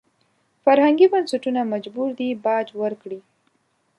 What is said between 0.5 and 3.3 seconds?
فرهنګي بنسټونه مجبور دي باج ورکړي.